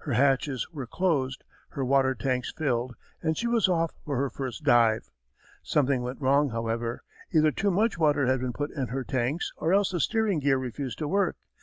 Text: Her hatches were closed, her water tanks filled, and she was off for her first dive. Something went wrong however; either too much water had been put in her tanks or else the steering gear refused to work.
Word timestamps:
Her 0.00 0.12
hatches 0.12 0.68
were 0.74 0.86
closed, 0.86 1.42
her 1.70 1.82
water 1.86 2.14
tanks 2.14 2.52
filled, 2.52 2.94
and 3.22 3.34
she 3.34 3.46
was 3.46 3.66
off 3.66 3.92
for 4.04 4.18
her 4.18 4.28
first 4.28 4.62
dive. 4.62 5.10
Something 5.62 6.02
went 6.02 6.20
wrong 6.20 6.50
however; 6.50 7.02
either 7.32 7.50
too 7.50 7.70
much 7.70 7.96
water 7.96 8.26
had 8.26 8.40
been 8.42 8.52
put 8.52 8.70
in 8.72 8.88
her 8.88 9.04
tanks 9.04 9.50
or 9.56 9.72
else 9.72 9.92
the 9.92 10.00
steering 10.00 10.40
gear 10.40 10.58
refused 10.58 10.98
to 10.98 11.08
work. 11.08 11.38